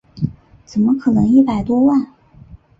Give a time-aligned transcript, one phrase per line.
[0.65, 2.07] 怎么可能一百多万